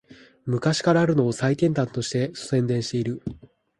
[0.45, 3.21] 昔からあるのを最先端として宣伝してる